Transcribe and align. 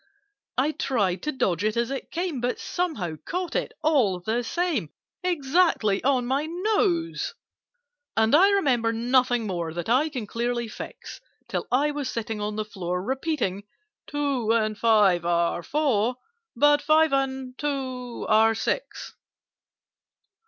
I 0.57 0.71
tried 0.71 1.21
to 1.21 1.31
dodge 1.31 1.63
it 1.63 1.77
as 1.77 1.91
it 1.91 2.09
came, 2.09 2.41
But 2.41 2.59
somehow 2.59 3.17
caught 3.23 3.55
it, 3.55 3.71
all 3.83 4.19
the 4.19 4.41
same, 4.43 4.89
Exactly 5.23 6.03
on 6.03 6.25
my 6.25 6.47
nose. 6.47 7.35
And 8.17 8.33
I 8.33 8.49
remember 8.49 8.91
nothing 8.91 9.45
more 9.45 9.75
That 9.75 9.89
I 9.89 10.09
can 10.09 10.25
clearly 10.25 10.67
fix, 10.67 11.21
Till 11.47 11.67
I 11.71 11.91
was 11.91 12.09
sitting 12.09 12.41
on 12.41 12.55
the 12.55 12.65
floor, 12.65 13.03
Repeating 13.03 13.61
"Two 14.07 14.51
and 14.53 14.75
five 14.75 15.23
are 15.23 15.61
four, 15.61 16.15
But 16.55 16.81
five 16.81 17.13
and 17.13 17.55
two 17.59 18.25
are 18.27 18.55
six." 18.55 19.15